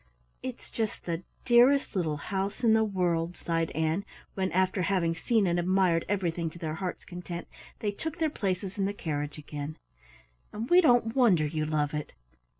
"It's 0.41 0.71
just 0.71 1.05
the 1.05 1.21
dearest 1.45 1.95
little 1.95 2.17
house 2.17 2.63
in 2.63 2.73
the 2.73 2.83
world," 2.83 3.37
sighed 3.37 3.69
Ann, 3.75 4.03
when, 4.33 4.51
after 4.51 4.81
having 4.81 5.13
seen 5.13 5.45
and 5.45 5.59
admired 5.59 6.05
everything 6.09 6.49
to 6.49 6.57
their 6.57 6.73
heart's 6.73 7.05
content, 7.05 7.47
they 7.81 7.91
took 7.91 8.17
their 8.17 8.31
places 8.31 8.79
in 8.79 8.85
the 8.85 8.93
carriage 8.95 9.37
again, 9.37 9.77
"and 10.51 10.67
we 10.71 10.81
don't 10.81 11.15
wonder 11.15 11.45
you 11.45 11.67
love 11.67 11.93
it! 11.93 12.13